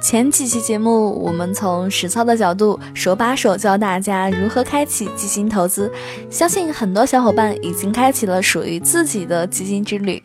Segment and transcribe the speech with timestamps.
[0.00, 5.90] 前几期节目，我们从实操的角度，手把手教大家如何开启基金投资。
[6.30, 10.22] 相信很多小伙伴已经开启了属于自己的基金之旅。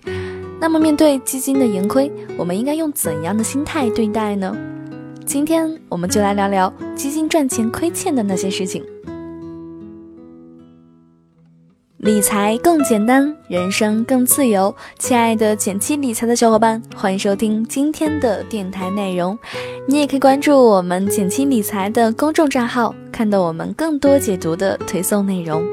[0.60, 4.56] 那么，面对基金的盈亏，我们应该用怎样的心态对待呢？
[5.26, 8.84] 今天我们就来聊聊基金赚钱亏欠的那些事情。
[12.04, 14.76] 理财更简单，人生更自由。
[15.00, 19.40] 亲爱的减七理财的小伙伴，欢迎收听今天的电台内容。
[19.88, 25.66] 你也可以关注我们减七理财的公众账号，看到我们更多解读的推送内容。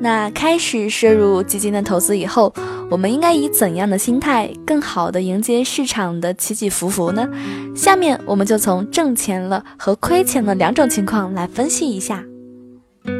[0.00, 2.54] 那开始摄入基金的投资以后，
[2.90, 7.28] 我们应该以怎样的心态，更好的迎接市场的起起伏伏呢？
[7.76, 12.24] 下面我们就从挣钱了和亏钱了两种情况来分析一下。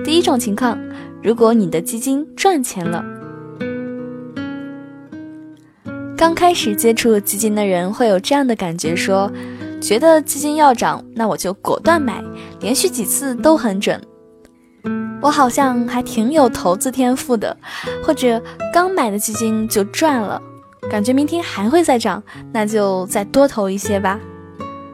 [0.04, 0.78] 第一种情况，
[1.22, 3.04] 如果你的基金赚钱了，
[6.16, 9.30] 刚开始接触基金的人会有这样的感觉：说，
[9.80, 12.24] 觉得基金要涨，那我就果断买，
[12.60, 14.00] 连续几次都很准。
[15.20, 17.56] 我好像还挺有投资天赋的，
[18.02, 18.42] 或者
[18.72, 20.40] 刚买的基金就赚了，
[20.90, 24.18] 感觉明天还会再涨，那就再多投一些吧。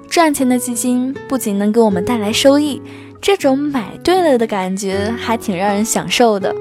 [0.09, 2.83] 赚钱的基金不仅能给我们带来收益。
[3.21, 6.55] 这种买对了的感觉还挺让人享受的，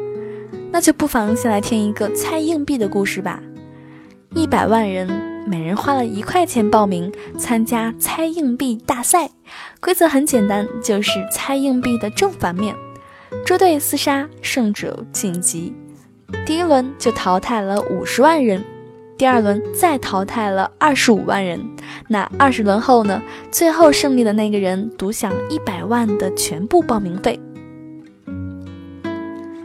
[0.72, 3.42] 那就不妨先来听一个猜硬币的故事吧。
[4.36, 5.08] 一百万人，
[5.48, 9.30] 每人花了一块钱报名参加猜硬币大赛，
[9.80, 12.76] 规则很简单，就是猜硬币的正反面。
[13.46, 15.74] 捉对厮杀，胜者晋级。
[16.46, 18.62] 第一轮就淘汰了五十万人。
[19.20, 21.60] 第二轮再淘汰了二十五万人，
[22.08, 23.22] 那二十轮后呢？
[23.52, 27.38] 最后胜利的那个人独享一百万的全部报名费。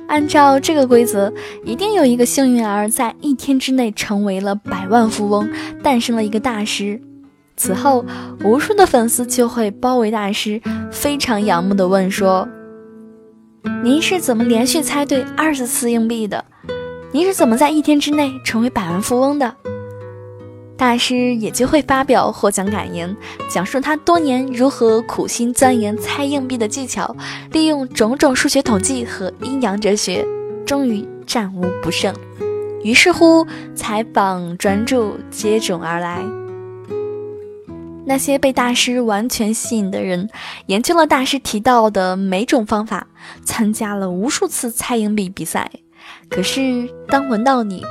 [0.08, 1.32] 按照这个规则，
[1.64, 5.48] 一定有一个幸运儿在一天之内成为了百万富翁，
[5.84, 7.00] 诞生了一个大师。
[7.56, 8.04] 此后，
[8.42, 10.60] 无数的粉丝就会包围大师，
[10.91, 12.48] 非常仰慕的问说
[13.84, 16.44] ：“您是怎么连续猜对二十次硬币的？”
[17.14, 19.54] 你是怎么在一天之内成为百万富翁的？
[20.76, 23.16] 大师也就会发表获奖感言，
[23.48, 27.16] 讲述他多年如何苦心钻研猜硬币的技巧，
[27.53, 30.26] 利用种种数学统计和阴阳哲学，
[30.66, 32.12] 终于战无不胜。
[32.82, 36.20] 于是乎，采访专注接踵而来。
[38.04, 40.28] 那些被大师完全吸引的人，
[40.66, 43.06] 研究了大师提到的每种方法，
[43.44, 45.70] 参加了无数次猜硬币比赛。
[46.30, 47.82] 可是，当闻到你，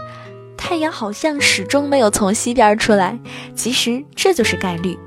[0.57, 3.17] 太阳好像始终没有从西边出来。
[3.55, 4.97] 其实这就是概率，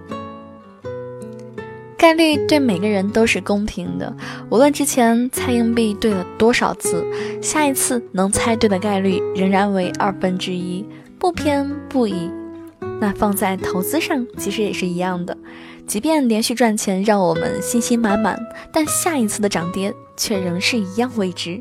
[1.98, 4.14] 概率对每个人都是公平的。
[4.50, 7.04] 无论之前猜硬币对了多少次，
[7.42, 10.86] 下一次能猜对的概率仍然为二分之一，
[11.18, 12.30] 不偏不倚。
[12.98, 15.36] 那放在投资上，其实也是一样的。
[15.86, 18.38] 即便连续赚钱让我们信心满满，
[18.72, 21.60] 但下一次的涨跌却仍是一样未知。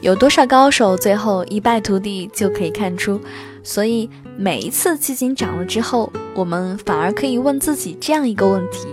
[0.00, 3.20] 有多少高手最后一败涂地就可以看出，
[3.62, 8.88] 所以每一次基金涨了之后，我们反而可以问自己这样一个问题：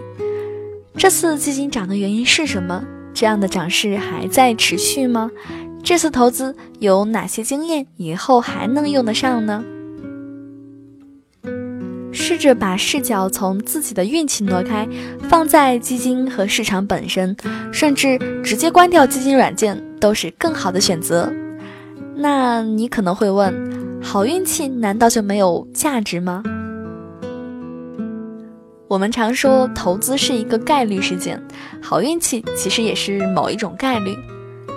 [0.98, 2.84] 这次基金涨的原因是什么？
[3.14, 5.32] 这样的涨势还在持续吗？
[5.82, 9.64] 这次投资有哪些经验以后还能用得上呢？
[12.12, 14.86] 试着把视角从自己的运气挪开，
[15.30, 17.36] 放在基金和市场本身，
[17.72, 21.32] 甚至直接关掉基金软件都是更好的选择。
[22.16, 26.44] 那你可能会问：好运气难道就没有价值吗？
[28.88, 31.42] 我们常说投资是一个概率事件，
[31.82, 34.16] 好运气其实也是某一种概率，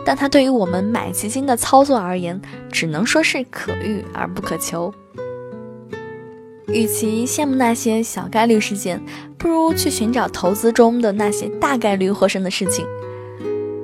[0.04, 2.40] 但它对于我们买基金的操作而言，
[2.72, 4.92] 只能说是可遇而不可求。
[6.66, 9.00] 与其羡慕那些小概率事件，
[9.38, 12.84] 不如去寻找投资中的那些大概率获胜的事情。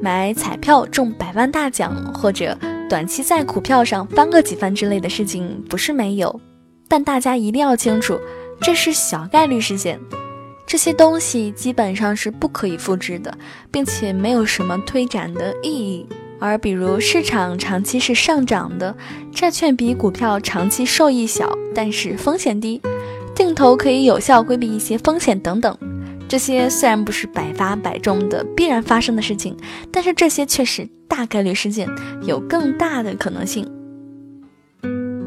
[0.00, 2.56] 买彩票中百万大奖，或者
[2.88, 6.40] 短期在股票上翻个几番之类的事情，不是没有，
[6.86, 8.18] 但大家一定要清楚，
[8.60, 9.98] 这是小概率事件。
[10.66, 13.36] 这些东西基本上是不可以复制的，
[13.70, 16.06] 并且没有什么推展的意义。
[16.38, 18.94] 而比如市场长期是上涨的，
[19.32, 22.82] 债券比股票长期受益小，但是风险低，
[23.34, 25.74] 定投可以有效规避一些风险等等。
[26.28, 29.56] 这些虽然不是百发百中的必然发生的事情，
[29.92, 31.88] 但是这些却是大概率事件，
[32.22, 33.70] 有更大的可能性。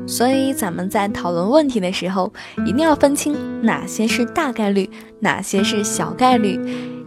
[0.05, 2.33] 所以咱们在讨论问题的时候，
[2.65, 6.59] 一定要分清哪些是大概率，哪些是小概率，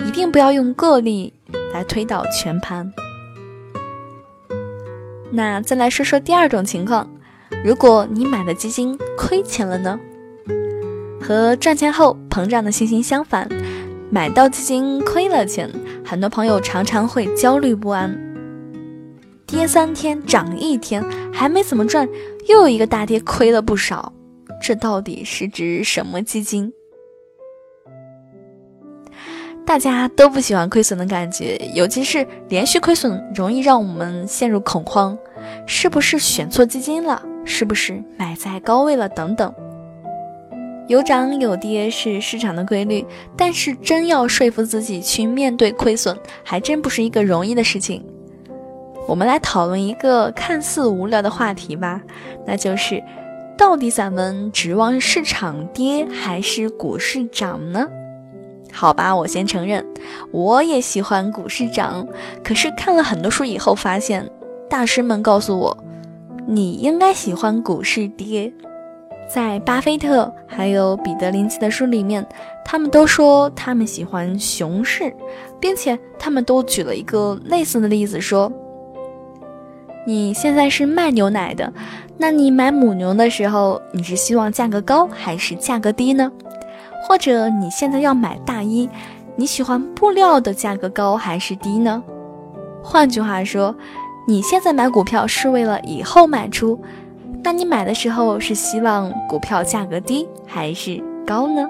[0.06, 1.34] 一定不要用个例
[1.74, 2.90] 来推导全盘。
[5.30, 7.10] 那再来说说第二种情况，
[7.64, 9.98] 如果你买的基金亏钱了呢？
[11.20, 13.48] 和赚钱后膨胀的信心相反，
[14.14, 15.70] 买到基金亏了钱，
[16.04, 18.14] 很多朋友常常会焦虑不安。
[19.46, 22.06] 跌三天涨一天，还没怎么赚，
[22.46, 24.12] 又一个大跌，亏了不少。
[24.60, 26.70] 这到底是指什么基金？
[29.64, 35.16] 大家都不喜欢亏损的感觉，尤其是连续亏损，容易让我们陷入恐慌。
[35.66, 37.22] 是不是选错基金了？
[37.46, 39.08] 是不是买在高位了？
[39.08, 39.50] 等等。
[40.92, 43.02] 有涨有跌是市场的规律，
[43.34, 48.04] 但是真要说服自己去面对亏损，还真不是一个容易的事情。
[49.08, 52.02] 我们来讨论一个看似无聊的话题吧，
[52.46, 53.02] 那就是，
[53.56, 57.88] 到底咱们指望市场跌还是股市涨呢？
[58.70, 59.82] 好吧，我先承认，
[60.30, 62.06] 我也喜欢股市涨。
[62.44, 64.30] 可是看了很多书以后，发现
[64.68, 65.84] 大师们告诉我，
[66.46, 68.52] 你应该喜欢股市跌。
[69.32, 72.26] 在巴菲特还有彼得林奇的书里面，
[72.66, 75.10] 他们都说他们喜欢熊市，
[75.58, 78.52] 并且他们都举了一个类似的例子，说
[80.06, 81.72] 你现在是卖牛奶的，
[82.18, 86.30] 那你买母牛的时候，你是希望价格高还是价格低呢？
[87.08, 88.86] 或者你现在要买大衣，
[89.36, 92.02] 你喜欢布料的价格高还是低呢？
[92.82, 93.74] 换句话说，
[94.28, 96.78] 你现在买股票是为了以后卖出，
[97.44, 101.68] 那你买的时候是希望股票价格低还是高呢？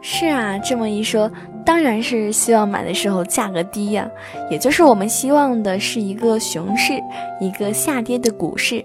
[0.00, 1.30] 是啊，这么一说，
[1.64, 4.08] 当然是希望买的时候价格低呀，
[4.50, 6.92] 也就是我们希望的是一个熊市，
[7.40, 8.84] 一个下跌的股市。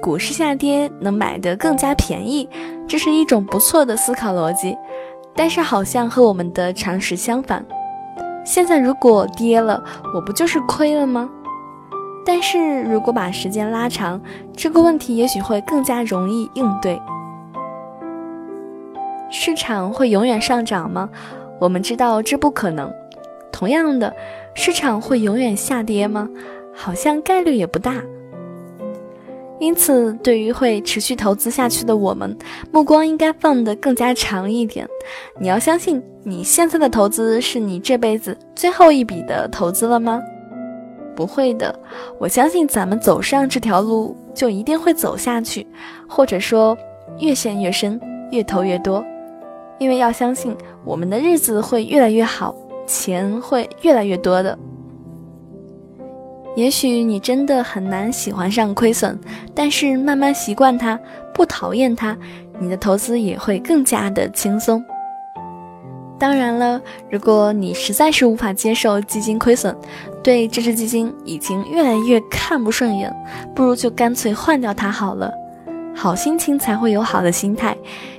[0.00, 2.48] 股市下跌能买得更加便宜，
[2.88, 4.76] 这是一种不错的思考逻辑，
[5.34, 7.64] 但是好像和我们的常识相反。
[8.44, 9.82] 现在如果跌了，
[10.14, 11.28] 我不就是亏了吗？
[12.24, 14.20] 但是如果把时间拉长，
[14.56, 17.00] 这个问题也许会更加容易应对。
[19.30, 21.08] 市场会永远上涨吗？
[21.60, 22.92] 我们知道这不可能。
[23.50, 24.14] 同样的，
[24.54, 26.28] 市场会永远下跌吗？
[26.74, 27.94] 好像概率也不大。
[29.58, 32.36] 因此，对于会持续投资下去的我们，
[32.72, 34.88] 目光应该放得更加长一点。
[35.38, 40.20] 你要相信，你现在的投资是你这辈子最后一笔的投资了吗？
[41.14, 41.74] 不会的，
[42.18, 45.66] 我相信咱们走上这条路，就一定会走下去，
[46.08, 46.76] 或者说
[47.18, 48.00] 越陷越深，
[48.30, 49.04] 越投越多。
[49.78, 52.54] 因为要相信，我们的日子会越来越好，
[52.86, 54.56] 钱会越来越多的。
[56.54, 59.18] 也许你真的很难喜欢上亏损，
[59.54, 61.00] 但是慢慢习惯它，
[61.32, 62.16] 不讨厌它，
[62.60, 64.84] 你的投资也会更加的轻松。
[66.22, 66.80] 当然了，
[67.10, 69.74] 如果你实在是无法接受基金亏损，
[70.22, 73.12] 对这只基金已经越来越看不顺眼，
[73.56, 75.28] 不如就干脆换掉它好了。
[75.96, 77.76] 好心情才会有好的心态，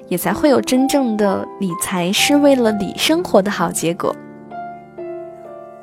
[0.09, 4.13] 也才会有真正的理财是为了理生活的好结果。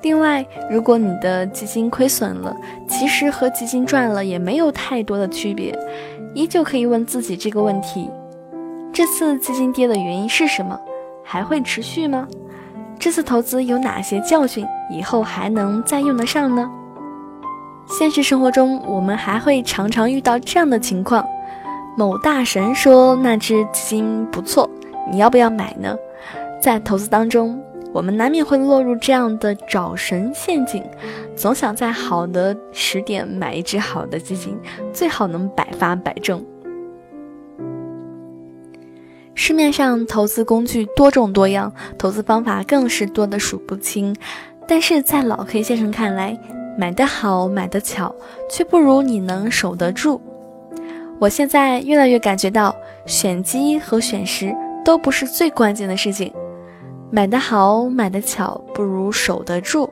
[0.02, 2.54] 另外，如果你的基金亏损了，
[2.86, 5.74] 其实和基金赚了也没有太多的区别，
[6.34, 8.10] 依旧可以问自己这个问题：
[8.92, 10.78] 这次基金跌的原因是什么？
[11.32, 12.26] 还会持续吗？
[12.98, 14.66] 这次投资有哪些教训？
[14.90, 16.68] 以后还能再用得上呢？
[17.86, 21.24] 现实生活中，我们还会常常遇到这样的情况：
[21.96, 24.68] 某大神说那只基金不错，
[25.08, 25.94] 你要不要买呢？
[26.60, 27.62] 在投资当中。
[27.92, 30.80] 我们难免会落入这样的找神陷阱，
[31.36, 34.56] 总想在好的时点买一只好的基金，
[34.92, 36.44] 最好能百发百中。
[39.42, 44.14] 市面上投资工具多种多样，投资方法更是多得数不清。
[44.68, 46.38] 但是在老 K 先生看来，
[46.76, 48.14] 买得好，买得巧，
[48.50, 50.20] 却不如你能守得住。
[51.18, 54.54] 我现在越来越感觉到，选基和选时
[54.84, 56.30] 都不是最关键的事情。
[57.10, 59.90] 买得好，买得巧，不如守得住。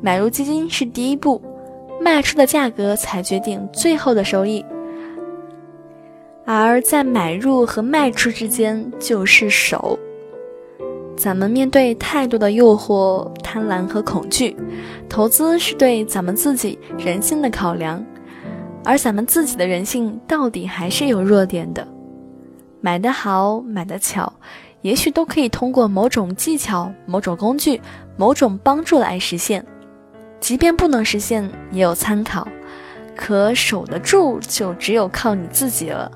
[0.00, 1.42] 买入基金是第一步，
[2.00, 4.64] 卖出的价格才决定最后的收益。
[6.46, 9.98] 而在买入和卖出之间就是守。
[11.16, 14.56] 咱们面对太多的诱惑、贪婪和恐惧，
[15.08, 18.04] 投资是对咱们自己人性的考量，
[18.84, 21.86] 而咱们自己的人性到底还是有弱点的。
[22.80, 24.32] 买得好，买得巧。
[24.82, 27.80] 也许都可以通过某种技巧、某种工具、
[28.16, 29.66] 某种帮助来实现，
[30.38, 32.46] 即便不能实现，也有参考。
[33.16, 36.08] 可守得住，就只有靠你自己了。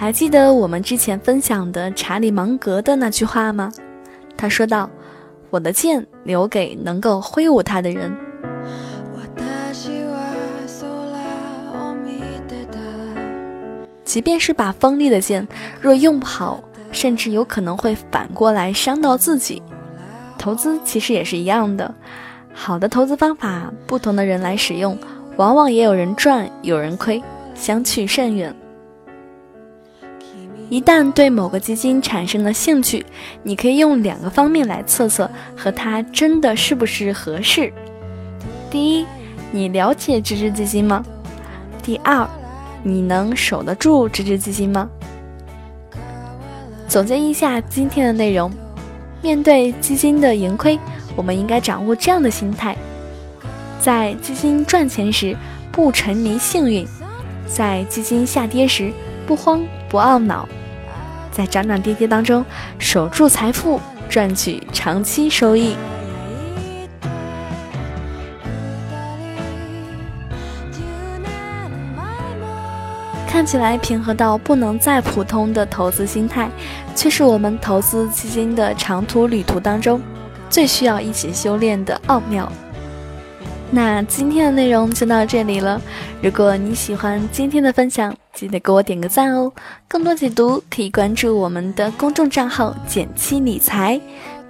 [0.00, 3.68] 还记得我们之前分享的查理芒格的那句话吗？
[4.36, 4.88] 他说道
[5.50, 8.14] ：“我的剑留给能够挥舞它的人。”
[14.04, 15.48] 即便是把锋利的剑，
[15.80, 16.62] 若用不好，
[16.92, 19.60] 甚至有可能会反过来伤到自己。
[20.38, 21.92] 投资其实也是一样的，
[22.54, 24.96] 好的投资方法，不同的人来使用，
[25.36, 27.20] 往往也有人赚，有人亏，
[27.56, 28.54] 相去甚远。
[30.70, 33.04] 一旦对某个基金产生了兴趣，
[33.42, 37.72] 你可以用两个方面来测测和它真的是不是合适。
[38.70, 39.06] 第一，
[39.50, 41.02] 你了解这只基金吗？
[41.82, 42.28] 第二，
[42.82, 44.90] 你能守得住这只基金吗？
[46.86, 48.52] 总结一下今天的内容：
[49.22, 50.78] 面对基金的盈亏，
[51.16, 52.76] 我们应该掌握这样的心态：
[53.80, 55.34] 在基金赚钱时
[55.72, 56.86] 不沉迷幸运，
[57.46, 58.92] 在基金下跌时
[59.28, 60.48] 不慌不懊恼。
[61.30, 62.42] 在涨涨跌跌当中，
[62.78, 65.76] 守住财富，赚取长期收益。
[73.28, 76.48] 看起来平和到不能再普通的投资心态，
[76.96, 80.00] 却是我们投资基金的长途旅途当中
[80.48, 82.50] 最需要一起修炼的奥妙。
[83.70, 85.80] 那今天的内容就到这里了。
[86.22, 89.52] 如果你喜欢今天的分享，记得给我点个赞哦。
[89.86, 94.00] 更多解读可以关注我们的公众账号“简七理财”，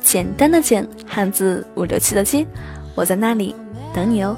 [0.00, 2.46] 简单的简，汉字五六七的七，
[2.94, 3.54] 我在那里
[3.92, 4.36] 等你哦。